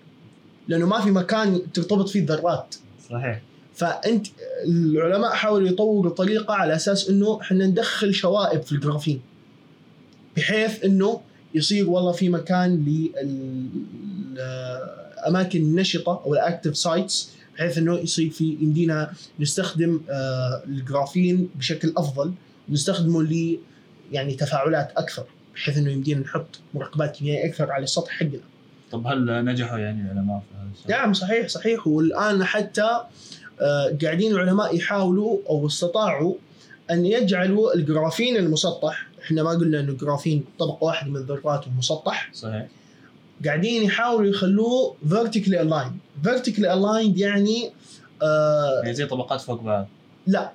لأنه 0.68 0.86
ما 0.86 1.00
في 1.00 1.10
مكان 1.10 1.72
ترتبط 1.72 2.08
فيه 2.08 2.20
الذرات. 2.20 2.74
صحيح. 3.10 3.40
فأنت 3.74 4.26
العلماء 4.64 5.30
حاولوا 5.30 5.68
يطوروا 5.68 6.12
طريقه 6.12 6.54
على 6.54 6.76
أساس 6.76 7.08
إنه 7.08 7.40
إحنا 7.40 7.66
ندخل 7.66 8.14
شوائب 8.14 8.62
في 8.62 8.72
الجرافين 8.72 9.20
بحيث 10.36 10.84
إنه 10.84 11.20
يصير 11.54 11.90
والله 11.90 12.12
في 12.12 12.28
مكان 12.28 12.84
للاماكن 15.20 15.60
النشطه 15.60 16.22
أو 16.26 16.34
ال 16.34 16.40
active 16.40 16.76
sites 16.76 17.30
بحيث 17.56 17.78
إنه 17.78 17.98
يصير 17.98 18.30
في 18.30 18.56
يمدينا 18.60 19.12
نستخدم 19.40 20.00
آه، 20.10 20.62
الجرافين 20.66 21.48
بشكل 21.54 21.92
أفضل 21.96 22.32
ونستخدمه 22.68 23.22
ل 23.22 23.58
يعني 24.12 24.34
تفاعلات 24.34 24.92
أكثر 24.96 25.24
بحيث 25.54 25.78
إنه 25.78 25.90
يمدينا 25.90 26.20
نحط 26.20 26.60
مركبات 26.74 27.16
كيميائية 27.16 27.50
أكثر 27.50 27.70
على 27.70 27.84
السطح 27.84 28.10
حقنا. 28.10 28.40
طب 28.90 29.06
هل 29.06 29.44
نجحوا 29.44 29.78
يعني 29.78 30.02
العلماء 30.02 30.38
في 30.38 30.54
هذا 30.54 30.70
الشيء؟ 30.74 30.90
نعم 30.90 31.12
صحيح 31.12 31.48
صحيح 31.48 31.86
والآن 31.86 32.44
حتى 32.44 33.00
آه، 33.60 33.96
قاعدين 34.02 34.32
العلماء 34.32 34.76
يحاولوا 34.76 35.38
أو 35.48 35.66
استطاعوا 35.66 36.34
أن 36.90 37.06
يجعلوا 37.06 37.74
الجرافين 37.74 38.36
المسطح 38.36 39.08
إحنا 39.22 39.42
ما 39.42 39.50
قلنا 39.50 39.80
إنه 39.80 39.92
الجرافين 39.92 40.44
طبقه 40.58 40.84
واحدة 40.84 41.10
من 41.10 41.16
الذرات 41.16 41.66
ومسطح 41.66 42.30
صحيح 42.32 42.66
قاعدين 43.44 43.82
يحاولوا 43.82 44.30
يخلوه 44.30 44.96
vertically 45.08 45.58
aligned. 45.58 46.26
Vertically 46.28 46.68
aligned 46.68 47.18
يعني 47.18 47.70
آه 48.22 48.80
يعني 48.82 48.94
زي 48.94 49.06
طبقات 49.06 49.40
فوق 49.40 49.62
بعض. 49.62 49.88
لا. 50.26 50.52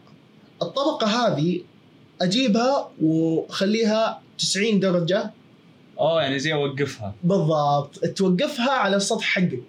الطبقة 0.61 1.07
هذه 1.07 1.61
أجيبها 2.21 2.89
وخليها 3.01 4.21
90 4.39 4.79
درجة. 4.79 5.31
أوه 5.99 6.21
يعني 6.21 6.39
زي 6.39 6.53
أوقفها. 6.53 7.13
بالضبط. 7.23 7.99
توقفها 7.99 8.71
على 8.71 8.95
السطح 8.95 9.23
حقك. 9.23 9.63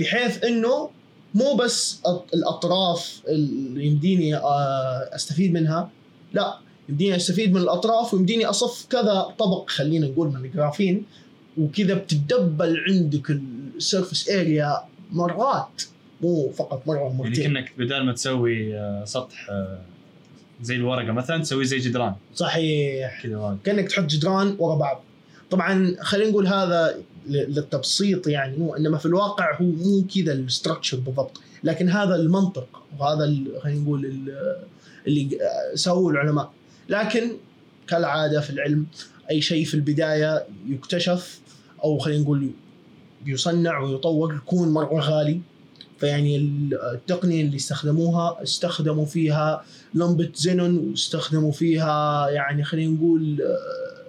بحيث 0.00 0.44
إنه 0.44 0.90
مو 1.34 1.54
بس 1.54 2.00
الأطراف 2.34 3.22
اللي 3.28 3.86
يمديني 3.86 4.36
آه، 4.36 5.10
أستفيد 5.14 5.52
منها. 5.52 5.90
لا 6.32 6.58
يمديني 6.88 7.16
أستفيد 7.16 7.52
من 7.52 7.60
الأطراف 7.60 8.14
ويمديني 8.14 8.46
أصف 8.46 8.86
كذا 8.90 9.34
طبق 9.38 9.70
خلينا 9.70 10.06
نقول 10.06 10.28
من 10.28 10.44
الجرافين. 10.44 11.04
وكذا 11.58 11.94
بتدبل 11.94 12.84
عندك 12.88 13.30
ال 13.30 13.42
surface 13.42 14.30
area 14.30 14.76
مرات 15.12 15.82
مو 16.20 16.50
فقط 16.50 16.82
مرة 16.86 16.98
يعني 16.98 17.14
مرتين. 17.14 17.34
كأنك 17.54 17.72
بدال 17.78 18.06
ما 18.06 18.12
تسوي 18.12 18.76
آه، 18.78 19.04
سطح 19.04 19.50
آه، 19.50 19.78
زي 20.62 20.76
الورقة 20.76 21.12
مثلا 21.12 21.42
تسوي 21.42 21.64
زي 21.64 21.78
جدران. 21.78 22.14
صحيح. 22.34 23.22
كذا 23.22 23.58
كأنك 23.64 23.88
تحط 23.88 24.04
جدران 24.04 24.56
ورا 24.58 24.76
بعض. 24.76 25.02
طبعا 25.50 25.96
خلينا 26.00 26.30
نقول 26.30 26.46
هذا 26.46 26.98
للتبسيط 27.26 28.26
يعني 28.28 28.56
مو 28.56 28.74
إنما 28.76 28.98
في 28.98 29.06
الواقع 29.06 29.56
هو 29.60 29.64
مو 29.64 30.04
كذا 30.14 30.32
الاستراكشر 30.32 30.96
بالضبط. 30.96 31.40
لكن 31.64 31.88
هذا 31.88 32.14
المنطق 32.16 32.82
وهذا 32.98 33.34
خلينا 33.62 33.80
نقول 33.80 34.04
ال- 34.04 34.56
اللي 35.06 35.38
سووه 35.74 36.12
العلماء. 36.12 36.52
لكن 36.88 37.30
كالعادة 37.88 38.40
في 38.40 38.50
العلم 38.50 38.86
أي 39.30 39.40
شيء 39.40 39.64
في 39.64 39.74
البداية 39.74 40.44
يكتشف 40.68 41.40
أو 41.84 41.98
خلينا 41.98 42.22
نقول 42.22 42.50
يصنع 43.26 43.78
ويطور 43.78 44.34
يكون 44.34 44.68
مره 44.68 45.00
غالي. 45.00 45.40
فيعني 45.98 46.36
التقنية 46.36 47.42
اللي 47.42 47.56
استخدموها 47.56 48.42
استخدموا 48.42 49.04
فيها 49.06 49.64
لمبه 49.94 50.30
زينون 50.34 50.78
واستخدموا 50.78 51.52
فيها 51.52 52.28
يعني 52.30 52.64
خلينا 52.64 52.92
نقول 52.92 53.42
آه، 53.42 54.02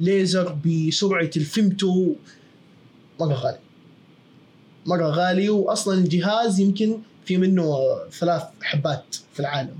ليزر 0.00 0.58
بسرعة 0.66 1.30
الفيمتو. 1.36 2.14
مرة 3.20 3.34
غالي. 3.34 3.58
مرة 4.86 5.06
غالي 5.06 5.48
واصلا 5.50 5.98
الجهاز 5.98 6.60
يمكن 6.60 6.98
في 7.24 7.36
منه 7.36 7.76
ثلاث 8.10 8.42
حبات 8.62 9.16
في 9.32 9.40
العالم. 9.40 9.76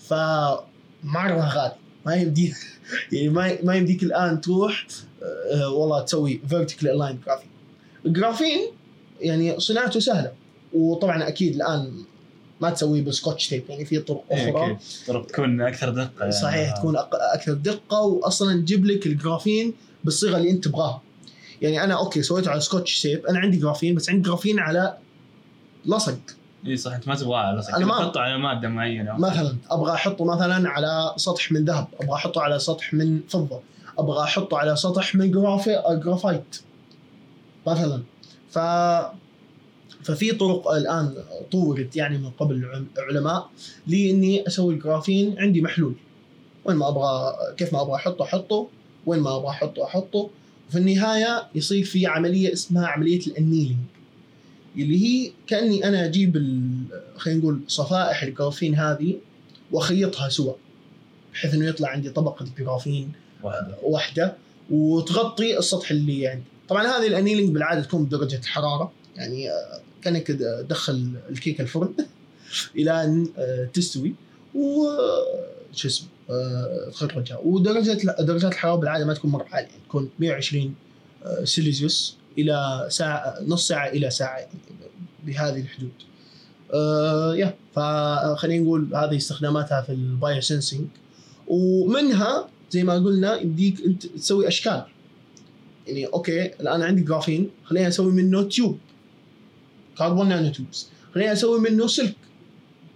فمرة 0.00 1.48
غالي. 1.48 1.76
ما 2.06 2.14
يمديك 2.14 2.54
يعني 3.12 3.28
ما 3.28 3.58
ما 3.62 3.74
يمديك 3.74 4.02
الآن 4.02 4.40
تروح 4.40 4.86
والله 5.72 6.00
تسوي 6.02 6.40
vertical 6.48 6.88
aligned 6.90 7.20
graphene 7.26 7.48
الجرافين 8.06 8.60
يعني 9.20 9.60
صناعته 9.60 10.00
سهلة. 10.00 10.32
وطبعا 10.74 11.28
أكيد 11.28 11.54
الآن 11.54 11.92
ما 12.60 12.70
تسويه 12.70 13.02
بال 13.02 13.13
Scotch 13.13 13.48
tape 13.48 13.64
يعني 13.68 13.84
في 13.84 13.98
طرق 13.98 14.24
إيه، 14.32 14.50
أخرى. 14.50 14.78
طرق 15.06 15.26
تكون 15.26 15.60
أكثر 15.60 15.90
دقة. 15.90 16.10
يعني. 16.20 16.32
صحيح 16.32 16.76
تكون 16.76 16.94
أكثر 17.12 17.52
دقة. 17.52 18.00
واصلا 18.02 18.60
تجيب 18.60 18.86
لك 18.86 19.06
الجرافين 19.06 19.74
بالصيغة 20.04 20.36
اللي 20.36 20.50
أنت 20.50 20.64
تبغاها. 20.64 21.02
يعني 21.62 21.84
أنا 21.84 21.94
okay 21.98 22.22
سويته 22.22 22.50
على 22.50 22.60
Scotch 22.60 23.02
tape 23.02 23.26
أنا 23.26 23.38
عندي 23.38 23.56
جرافين 23.56 23.94
بس 23.94 24.10
عندي 24.10 24.28
جرافين 24.28 24.58
على 24.58 24.96
لصق. 25.86 26.18
اي 26.66 26.76
صح. 26.76 26.92
أنت 26.94 27.08
ما 27.08 27.14
تبغاه 27.14 27.38
على 27.38 27.62
أنا 27.76 27.86
ما- 27.86 27.98
تحطه 27.98 28.20
على 28.20 28.38
مادة 28.38 28.68
معينة. 28.68 29.18
مثلا 29.18 29.56
أبغى 29.70 29.92
أحطه 29.92 30.24
مثلا 30.24 30.68
على 30.68 31.14
سطح 31.16 31.52
من 31.52 31.64
ذهب. 31.64 31.86
أبغى 32.00 32.14
أحطه 32.14 32.40
على 32.40 32.58
سطح 32.58 32.94
من 32.94 33.20
فضة. 33.28 33.60
أبغى 33.98 34.24
أحطه 34.24 34.58
على 34.58 34.76
سطح 34.76 35.14
من 35.14 35.30
جرافايت 36.00 36.56
مثلا. 37.66 38.02
ف 38.50 38.58
ففي 40.02 40.32
طرق 40.32 40.70
الآن 40.70 41.14
طورت 41.52 41.96
يعني 41.96 42.18
من 42.18 42.30
قبل 42.30 42.54
العل- 42.54 42.86
العلماء 42.98 43.50
لإني 43.86 44.46
أسوي 44.46 44.74
الجرافين 44.74 45.38
عندي 45.38 45.62
محلول. 45.62 45.94
وين 46.64 46.76
ما 46.76 46.88
أبغى 46.88 47.34
كيف 47.56 47.72
ما 47.72 47.80
أبغى 47.82 47.94
أحطه 47.94 48.22
أحطه. 48.22 48.68
وين 49.06 49.20
ما 49.20 49.36
أبغى 49.36 49.48
أحطه 49.48 49.84
أحطه. 49.84 50.30
وفي 50.68 50.78
النهاية 50.78 51.46
يصير 51.54 51.84
في 51.84 52.06
عملية 52.06 52.52
اسمها 52.52 52.86
عملية 52.86 53.20
ال 53.26 53.31
annealing 53.31 53.78
اللي 54.76 55.04
هي 55.06 55.32
كأني 55.46 55.88
أنا 55.88 56.04
أجيب 56.04 56.32
خلينا 57.16 57.40
نقول 57.40 57.60
صفائح 57.68 58.22
الجرافين 58.22 58.74
هذه 58.74 59.14
وأخيطها 59.72 60.28
سوا 60.28 60.52
بحيث 61.32 61.54
إنه 61.54 61.66
يطلع 61.66 61.88
عندي 61.88 62.10
طبقة 62.10 62.46
جرافين 62.58 63.12
واحدة 63.82 64.34
وتغطي 64.70 65.58
السطح 65.58 65.90
اللي 65.90 66.28
عندي 66.28 66.44
طبعا 66.68 66.86
هذه 66.86 67.06
الأنيلينج 67.06 67.54
بالعادة 67.54 67.80
تكون 67.80 68.04
بدرجة 68.04 68.40
حرارة 68.46 68.92
يعني 69.16 69.50
آه، 69.50 69.80
كأنك 70.02 70.26
تدخل 70.26 71.12
الكيكة 71.30 71.62
الفرن 71.62 71.94
إلى 72.78 73.04
أن 73.04 73.28
آه، 73.38 73.64
تستوي 73.64 74.14
و 74.54 74.88
شو 75.72 75.88
اسمه 75.88 76.08
آه، 76.30 76.90
تخرجها 76.90 77.38
ودرجة 77.38 78.22
درجات 78.22 78.52
الحرارة 78.52 78.76
بالعادة 78.76 79.04
ما 79.04 79.14
تكون 79.14 79.30
مرة 79.30 79.46
عالية 79.52 79.68
يعني 79.68 79.82
تكون 79.88 80.10
120 80.18 80.74
آه، 81.24 81.44
سيليزيوس 81.44 82.16
إلى 82.38 82.86
ساعة 82.90 83.34
نص 83.46 83.68
ساعة 83.68 83.88
إلى 83.88 84.10
ساعة 84.10 84.38
يعني 84.38 84.58
بهذه 85.26 85.60
الحدود. 85.60 85.92
Yeah 87.38 87.54
فخلينا 87.74 88.64
نقول 88.64 88.94
هذه 88.94 89.16
استخداماتها 89.16 89.82
في 89.82 89.92
ال 89.92 90.40
biosensing 90.40 90.86
ومنها 91.48 92.48
زي 92.70 92.84
ما 92.84 92.94
قلنا 92.94 93.40
يمديك 93.40 93.80
أنت 93.86 94.06
تسوي 94.06 94.48
أشكال. 94.48 94.84
يعني 95.86 96.06
okay 96.06 96.46
الان 96.46 96.82
عندي 96.82 97.02
جرافين 97.02 97.50
خليني 97.64 97.88
أسوي 97.88 98.12
منه 98.12 98.42
tube 98.42 98.78
carbon 99.98 100.28
nanotubes 100.28 100.88
خليني 101.14 101.32
أسوي 101.32 101.60
منه 101.60 101.86
سلك 101.86 102.14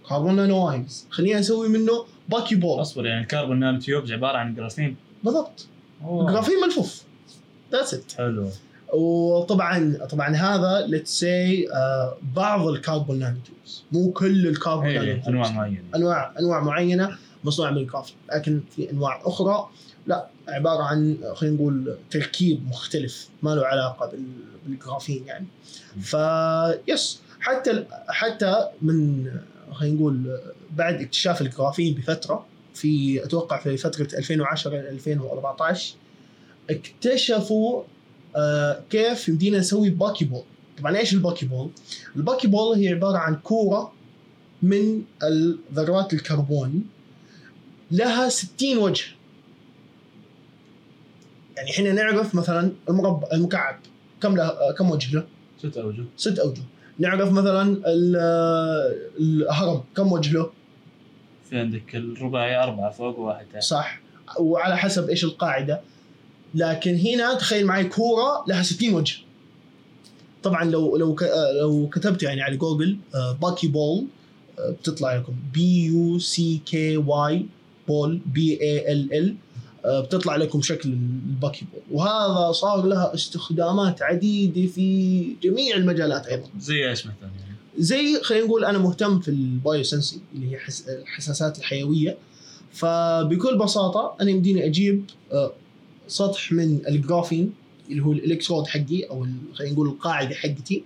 carbon 0.09 0.35
nanowires 0.35 1.05
خليني 1.09 1.39
أسوي 1.39 1.69
منه 1.69 2.05
buckyball 2.29 2.81
أصبر 2.81 3.05
يعني 3.05 3.21
ال 3.21 3.59
carbon 3.59 3.79
nanotubes 3.79 4.11
عبارة 4.11 4.37
عن 4.37 4.55
جرافين 4.55 4.95
بالضبط. 5.23 5.67
جرافين 6.01 6.55
ملفوف 6.65 7.03
that's 7.71 7.93
it 7.93 8.11
حلو. 8.17 8.49
وطبعا 8.93 9.97
طبعا 10.11 10.35
هذا 10.35 10.87
let's 10.87 11.19
say 11.19 11.67
بعض 12.35 12.67
ال 12.67 13.19
carbon 13.19 13.37
nanotubes 13.45 13.83
مو 13.91 14.11
كل 14.11 14.47
ال 14.47 14.93
carbon 14.93 15.03
nanotubes 15.03 15.27
أنواع 15.27 15.51
معينة. 15.51 15.83
أنواع 15.95 16.33
أنواع 16.39 16.63
معينة. 16.63 17.17
مصنوعه 17.43 17.71
من 17.71 17.77
الجرافين 17.77 18.15
لكن 18.33 18.61
في 18.75 18.91
أنواع 18.91 19.21
أخرى 19.25 19.69
لا 20.07 20.27
عبارة 20.47 20.83
عن 20.83 21.17
خلينا 21.33 21.55
نقول 21.55 21.97
تركيب 22.11 22.67
مختلف 22.67 23.29
ما 23.43 23.49
له 23.55 23.65
علاقة 23.65 24.05
بال- 24.11 24.27
بالجرافين 24.65 25.23
يعني. 25.27 25.45
ف 26.01 26.15
yes 26.87 27.19
حتى 27.39 27.85
حتى 28.07 28.67
من 28.81 29.25
خلينا 29.71 29.95
نقول 29.95 30.39
بعد 30.77 31.01
اكتشاف 31.01 31.41
الجرافين 31.41 31.93
بفترة 31.95 32.45
في 32.73 33.23
أتوقع 33.25 33.59
في 33.63 33.77
فترة 33.77 34.07
2010 34.17 34.71
ل 34.71 34.87
2014 34.87 35.95
اكتشفوا 36.69 37.83
آه 38.35 38.81
كيف 38.89 39.27
يمدينا 39.29 39.57
نسوي 39.57 39.89
buckyball. 39.89 40.43
طبعا 40.79 40.97
إيش 40.97 41.13
ال 41.13 41.45
buckyball؟ 41.45 41.69
ال 42.15 42.47
buckyball 42.47 42.77
هي 42.77 42.87
عبارة 42.89 43.17
عن 43.17 43.35
كورة 43.35 43.91
من 44.61 45.01
ذرات 45.73 46.13
الكربون 46.13 46.83
لها 47.93 48.29
60 48.29 48.77
وجه. 48.77 49.03
يعني 51.57 51.71
إحنا 51.71 51.91
نعرف 51.91 52.35
مثلا 52.35 52.71
المربع 52.89 53.27
المكعب. 53.33 53.79
كم 54.21 54.35
له 54.37 54.51
كم 54.77 54.91
وجه 54.91 55.15
له؟ 55.15 55.23
ست 55.63 55.77
أوجه. 55.77 56.03
ست 56.17 56.39
أوجه. 56.39 56.61
نعرف 56.99 57.31
مثلا 57.31 57.61
ال- 57.85 58.95
الهرم. 59.19 59.83
كم 59.95 60.11
وجه 60.11 60.33
له؟ 60.33 60.51
في 61.49 61.59
عندك 61.59 61.95
الرباعي 61.95 62.63
أربعة 62.63 62.91
فوق 62.91 63.19
وواحد 63.19 63.45
تحت 63.53 63.63
صح. 63.63 63.99
وعلى 64.39 64.77
حسب 64.77 65.09
إيش 65.09 65.23
القاعدة. 65.23 65.81
لكن 66.55 66.95
هنا 66.95 67.33
تخيل 67.33 67.65
معي 67.65 67.83
كورة 67.83 68.45
لها 68.47 68.63
60 68.63 68.93
وجه. 68.93 69.15
طبعا 70.43 70.63
لو 70.63 70.97
لو 70.97 71.15
لو 71.59 71.89
كتبت 71.93 72.23
يعني 72.23 72.41
على 72.41 72.57
Google 72.57 72.97
buckyball 73.41 74.05
بتطلع 74.59 75.15
لكم. 75.15 75.33
B 75.53 75.85
U 75.85 76.19
C 76.19 76.61
K 76.65 76.97
Y 76.97 77.45
ball 77.87 78.21
B 78.25 78.61
A 78.61 78.91
L 78.91 79.13
L 79.13 79.35
بتطلع 79.85 80.35
لكم 80.35 80.61
شكل 80.61 80.89
ال 80.89 81.65
buckyball 81.73 81.81
وهذا 81.91 82.51
صار 82.51 82.85
لها 82.85 83.13
استخدامات 83.13 84.01
عديدة 84.01 84.67
في 84.67 85.25
جميع 85.43 85.75
المجالات 85.75 86.25
أيضا. 86.27 86.47
زي 86.59 86.89
إيش 86.89 87.05
مثلا 87.05 87.15
يعني؟ 87.21 87.55
زي 87.77 88.21
خلينا 88.21 88.45
نقول 88.45 88.65
أنا 88.65 88.77
مهتم 88.77 89.19
في 89.19 89.27
ال 89.27 89.83
biosensing 89.83 90.19
اللي 90.35 90.51
هي 90.51 90.57
حس... 90.57 90.89
الحساسات 90.89 91.59
الحيوية. 91.59 92.17
فبكل 92.71 93.57
بساطة 93.57 94.15
أنا 94.21 94.29
يمديني 94.31 94.65
أجيب 94.65 95.05
آه، 95.31 95.53
سطح 96.07 96.51
من 96.51 96.79
الجرافين 96.87 97.53
اللي 97.89 98.03
هو 98.03 98.11
الإلكترود 98.11 98.67
حقي 98.67 99.03
أو 99.03 99.27
خلينا 99.53 99.73
نقول 99.73 99.87
القاعدة 99.87 100.35
حقتي 100.35 100.83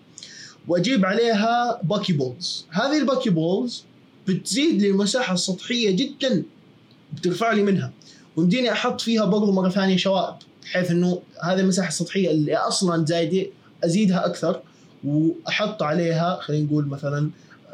وأجيب 0.67 1.05
عليها 1.05 1.81
buckyballs 1.83 2.65
هذه 2.69 2.97
ال 2.97 3.29
buckyballs 3.29 3.83
بتزيد 4.27 4.81
لي 4.81 4.89
المساحه 4.89 5.33
السطحية 5.33 5.91
جدا. 5.91 6.43
بترفع 7.13 7.53
لي 7.53 7.63
منها. 7.63 7.91
ويمديني 8.35 8.71
أحط 8.71 9.01
فيها 9.01 9.25
برضو 9.25 9.51
مرة 9.51 9.69
ثانية 9.69 9.97
شوائب 9.97 10.35
بحيث 10.63 10.91
إنه 10.91 11.21
هذه 11.43 11.59
المساحة 11.59 11.87
السطحية 11.87 12.31
اللي 12.31 12.55
أصلا 12.55 13.05
زايدة 13.05 13.47
أزيدها 13.83 14.25
أكثر 14.25 14.61
وأحط 15.03 15.83
عليها 15.83 16.39
خلينا 16.41 16.65
نقول 16.65 16.87
مثلا 16.87 17.29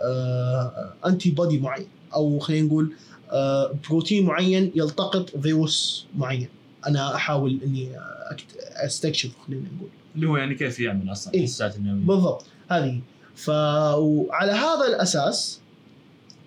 آه 0.05 0.93
antibody 1.05 1.59
معين 1.59 1.87
أو 2.13 2.39
خلينا 2.39 2.67
نقول 2.67 2.93
آه 3.31 3.75
بروتين 3.89 4.25
معين 4.25 4.71
يلتقط 4.75 5.29
فيروس 5.37 6.05
معين. 6.17 6.47
أنا 6.87 7.15
أحاول 7.15 7.59
إني 7.65 7.89
أكت- 8.31 8.83
استكشف 8.85 9.29
خلينا 9.47 9.65
نقول. 9.77 9.89
اللي 10.15 10.27
هو 10.27 10.37
يعني 10.37 10.55
كيف 10.55 10.79
يعمل 10.79 11.11
أصلا 11.11 11.33
إيه. 11.33 11.39
الحساسات 11.39 11.75
النانوية 11.75 12.05
بالضبط 12.05 12.45
هذه. 12.69 12.99
فعلى 13.35 14.51
هذا 14.51 14.87
الأساس 14.89 15.59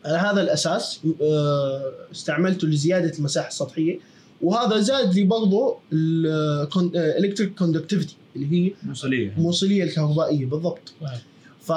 على 0.06 0.18
هذا 0.18 0.42
الأساس 0.42 1.00
آه، 1.22 1.92
استعملته 2.12 2.68
لزيادة 2.68 3.18
المساحة 3.18 3.48
السطحية. 3.48 3.98
وهذا 4.42 4.80
زاد 4.80 5.14
لي 5.14 5.24
برضو 5.24 5.76
ال 5.92 6.10
electric 6.10 7.54
conductivity 7.54 8.16
اللي 8.36 8.52
هي 8.52 8.72
موصلية. 8.82 9.32
الموصليه 9.36 9.84
الكهربائية 9.84 10.46
بالضبط. 10.46 10.92
صحيح. 11.02 11.22
ف 11.60 11.72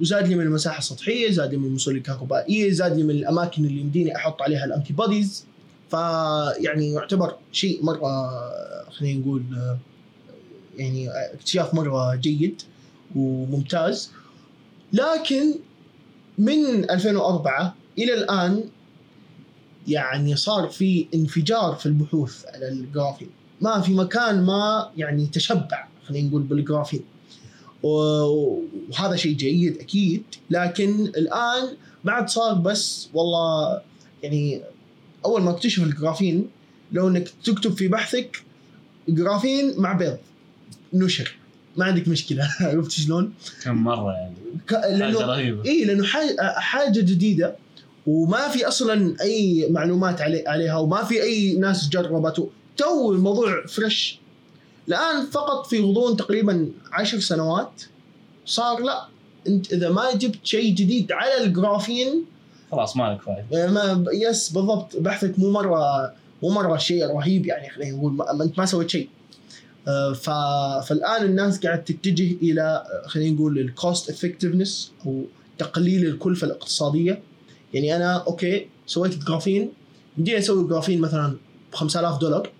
وزاد 0.00 0.28
لي 0.28 0.34
من 0.34 0.46
المساحة 0.46 0.78
السطحية 0.78 1.30
زاد 1.30 1.50
لي 1.50 1.56
من 1.56 1.66
الموصلية 1.66 1.96
الكهربائية 1.96 2.72
زاد 2.72 2.96
لي 2.96 3.02
من 3.02 3.10
الأماكن 3.10 3.64
اللي 3.64 3.80
يمديني 3.80 4.16
أحط 4.16 4.42
عليها 4.42 4.64
ال 4.64 4.92
antibodies 4.92 5.44
فيعني 5.90 6.92
يعتبر 6.92 7.34
شيء 7.52 7.84
مرة 7.84 8.30
خلينا 8.90 9.20
نقول 9.20 9.42
آه، 9.56 9.78
يعني 10.76 11.08
اكتشاف 11.10 11.74
مرة 11.74 12.14
جيد 12.14 12.62
وممتاز. 13.16 14.10
لكن 14.92 15.54
من 16.38 16.90
2004 16.90 17.74
إلى 17.98 18.14
الآن 18.14 18.64
يعني 19.88 20.36
صار 20.36 20.68
في 20.68 21.06
انفجار 21.14 21.74
في 21.74 21.86
البحوث 21.86 22.46
على 22.46 22.68
الجرافين. 22.68 23.28
ما 23.60 23.80
في 23.80 23.94
مكان 23.94 24.42
ما 24.44 24.90
يعني 24.96 25.26
تشبع 25.26 25.88
خلينا 26.08 26.28
نقول 26.28 26.42
بالجرافين. 26.42 27.02
وهذا 27.82 29.16
شيء 29.16 29.36
جيد 29.36 29.78
أكيد 29.78 30.22
لكن 30.50 31.00
الآن 31.00 31.76
بعد 32.04 32.28
صار 32.28 32.54
بس 32.54 33.08
والله 33.14 33.80
يعني 34.22 34.62
أول 35.24 35.42
ما 35.42 35.50
اكتشف 35.50 35.82
الجرافين 35.82 36.48
لو 36.92 37.08
إنك 37.08 37.28
تكتب 37.44 37.72
في 37.72 37.88
بحثك 37.88 38.42
جرافين 39.08 39.74
مع 39.76 39.92
بيض 39.92 40.18
نشر. 40.92 41.36
ما 41.76 41.84
عندك 41.84 42.08
مشكلة. 42.08 42.50
عرفت 42.60 42.90
شلون؟ 42.90 43.32
كم 43.64 43.74
مرة 43.84 44.12
يعني؟ 44.12 44.34
ك- 44.68 44.74
حاجة 45.02 45.26
رهيبة. 45.26 45.64
اي 45.64 45.84
لأنه 45.84 46.04
حاجة 46.56 47.00
جديدة 47.00 47.56
وما 48.06 48.48
في 48.48 48.68
أصلا 48.68 49.16
أي 49.20 49.66
معلومات 49.70 50.20
علي 50.20 50.44
عليها 50.48 50.76
وما 50.78 51.04
في 51.04 51.22
أي 51.22 51.52
ناس 51.54 51.88
جربته. 51.88 52.50
تو 52.76 53.12
الموضوع 53.12 53.66
fresh 53.66 54.18
الآن 54.88 55.26
فقط 55.32 55.66
في 55.66 55.80
غضون 55.80 56.16
تقريبا 56.16 56.68
عشر 56.92 57.20
سنوات 57.20 57.82
صار 58.46 58.80
لا. 58.82 59.06
أنت 59.48 59.72
إذا 59.72 59.90
ما 59.90 60.14
جبت 60.14 60.38
شيء 60.46 60.74
جديد 60.74 61.12
على 61.12 61.44
الجرافين 61.44 62.24
خلاص 62.70 62.96
ما 62.96 63.12
لك 63.12 63.22
فايده 63.22 63.70
ما 63.70 64.04
يس 64.12 64.48
بالضبط. 64.52 64.96
بحثك 64.96 65.38
مو 65.38 65.50
مره 65.50 66.12
مو 66.42 66.50
مرة 66.50 66.76
شيء 66.76 67.06
رهيب 67.06 67.46
يعني 67.46 67.70
خلينا 67.70 67.96
نقول 67.96 68.22
أنت 68.42 68.58
ما 68.58 68.66
سويت 68.66 68.90
شيء. 68.90 69.08
آه،. 69.08 69.25
فالآن 69.86 71.24
الناس 71.24 71.60
قاعد 71.60 71.84
تتجه 71.84 72.36
إلى 72.42 72.62
آه، 72.62 73.08
خلينا 73.08 73.34
نقول 73.34 73.58
ال 73.58 73.68
cost 73.68 74.10
effectiveness 74.10 74.92
أو 75.06 75.24
تقليل 75.58 76.06
الكلفة 76.06 76.46
الاقتصادية. 76.46 77.22
يعني 77.74 77.96
أنا 77.96 78.16
okay 78.16 78.66
سويت 78.86 79.24
جرافين 79.24 79.72
يمديني 80.18 80.38
أسوي 80.38 80.68
جرافين 80.68 81.00
مثلا 81.00 81.36
ب 81.72 81.74
5000 81.74 82.18
دولار. 82.18 82.50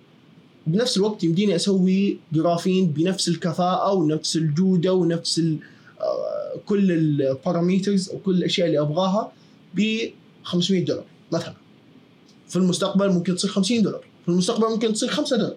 بنفس 0.67 0.97
الوقت 0.97 1.23
يمديني 1.23 1.55
أسوي 1.55 2.17
جرافين 2.33 2.87
بنفس 2.87 3.27
الكفاءة 3.27 3.93
ونفس 3.93 4.35
الجودة 4.35 4.93
ونفس 4.93 5.39
ال... 5.39 5.57
آه، 6.01 6.59
كل 6.65 6.91
ال 6.91 7.02
parameters 7.02 8.09
وكل 8.09 8.37
الأشياء 8.37 8.67
اللي 8.67 8.79
أبغاها 8.79 9.31
ب 9.73 9.99
500 10.43 10.85
دولار 10.85 11.05
مثلا. 11.31 11.53
في 12.47 12.55
المستقبل 12.55 13.09
ممكن 13.09 13.35
تصير 13.35 13.51
50 13.51 13.81
دولار 13.81 14.01
في 14.25 14.31
المستقبل 14.31 14.69
ممكن 14.69 14.93
تصير 14.93 15.09
5 15.09 15.37
دولار. 15.37 15.55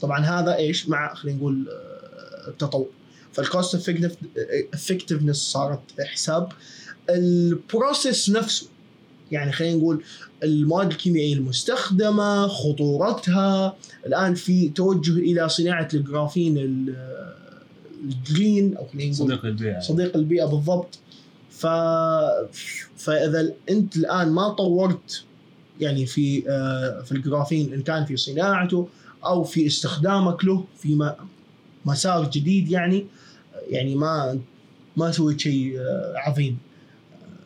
طبعا 0.00 0.20
هذا 0.24 0.56
إيش؟ 0.56 0.88
مع 0.88 1.14
خلينا 1.14 1.38
نقول 1.38 1.68
آه، 1.68 2.48
التطور. 2.48 2.86
فال 3.32 3.46
cost 3.46 3.74
effectiveness 4.74 5.36
صارت 5.36 5.80
حساب. 6.00 6.48
ال 7.10 7.25
process 7.25 8.30
نفسه 8.30 8.66
يعني 9.32 9.52
خلينا 9.52 9.76
نقول 9.76 10.02
المواد 10.42 10.90
الكيميائية 10.90 11.34
المستخدمة 11.34 12.46
خطورتها. 12.48 13.76
الآن 14.06 14.34
في 14.34 14.68
توجه 14.68 15.12
إلى 15.12 15.48
صناعة 15.48 15.88
الجرافين 15.94 16.58
ال- 16.58 16.94
ال 18.04 18.16
green 18.16 18.76
أو 18.76 18.86
خلينا 18.86 19.12
نقول 19.14 19.28
صديق 19.28 19.44
البيئة. 19.44 19.80
صديق 19.80 20.16
البيئة 20.16 20.44
بالضبط. 20.44 20.98
ف 21.50 21.66
فإذا 22.96 23.52
أنت 23.70 23.96
الآن 23.96 24.28
ما 24.32 24.48
طورت 24.48 25.22
يعني 25.80 26.06
في 26.06 26.42
آه، 26.48 27.02
في 27.02 27.12
الجرافين 27.12 27.72
إن 27.72 27.82
كان 27.82 28.04
في 28.04 28.16
صناعته 28.16 28.88
أو 29.24 29.44
في 29.44 29.66
استخدامك 29.66 30.44
له 30.44 30.64
في 30.78 31.14
مسار 31.84 32.30
جديد 32.30 32.70
يعني 32.70 33.06
يعني 33.68 33.94
ما 33.94 34.40
ما 34.96 35.10
سويت 35.10 35.40
شيء 35.40 35.80
آه، 35.80 36.14
عظيم 36.16 36.58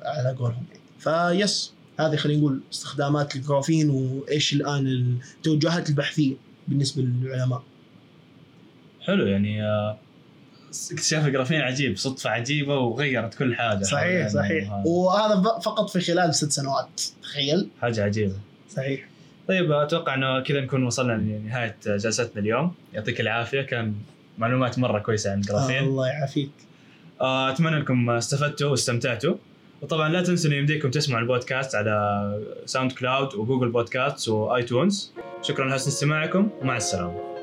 آه، 0.02 0.08
على 0.18 0.36
قولهم. 0.36 0.64
يعني. 0.70 1.38
فبس 1.38 1.72
هذه 2.00 2.16
خلينا 2.16 2.40
نقول 2.40 2.60
استخدامات 2.72 3.36
الجرافين 3.36 3.90
وإيش 3.90 4.52
الآن 4.52 4.86
التوجهات 5.36 5.88
البحثية 5.88 6.34
بالنسبة 6.68 7.02
للعلماء. 7.02 7.62
حلو 9.00 9.26
يعني 9.26 9.62
آه، 9.62 9.98
اكتشاف 10.92 11.26
الجرافين 11.26 11.60
عجيب 11.60 11.96
صدفة 11.96 12.30
عجيبة 12.30 12.78
وغيرت 12.78 13.34
كل 13.34 13.54
حاجة 13.54 13.82
صحيح 13.82 14.28
صحيح. 14.28 14.72
وهذا. 14.86 15.58
فقط 15.58 15.90
في 15.90 16.00
خلال 16.00 16.34
ست 16.34 16.52
سنوات 16.52 17.00
تخيل. 17.22 17.68
حاجة 17.80 18.04
عجيبة. 18.04 18.36
صحيح. 18.70 19.08
طيب 19.48 19.72
أتوقع 19.72 20.14
إنه 20.14 20.40
كذا 20.40 20.60
نكون 20.60 20.84
وصلنا 20.84 21.12
لنهاية 21.12 21.76
جلستنا 21.86 22.42
اليوم. 22.42 22.74
يعطيك 22.94 23.20
العافية. 23.20 23.62
كان 23.62 23.94
معلومات 24.38 24.78
مرة 24.78 24.98
كويسة 24.98 25.30
عن 25.30 25.36
آه 25.36 25.40
الجرافين 25.40 25.84
الله 25.84 26.08
يعافيك. 26.08 26.50
آه، 27.20 27.50
أتمنى 27.50 27.76
إنكم 27.76 28.10
استفدتوا 28.10 28.70
واستمتعتوا. 28.70 29.34
وطبعا 29.82 30.08
لا 30.08 30.22
تنسوا 30.22 30.50
إنه 30.50 30.58
يمديكم 30.58 30.90
تسمعوا 30.90 31.22
البودكاست 31.22 31.74
على 31.74 32.38
SoundCloud 32.66 33.34
و 33.34 33.39
Google 33.39 33.68
Podcast 33.68 34.28
و 34.28 34.39
iTunes. 34.39 35.12
شكرا 35.42 35.68
لحسن 35.68 35.88
استماعكم. 35.88 36.50
ومع 36.60 36.76
السلامة. 36.76 37.33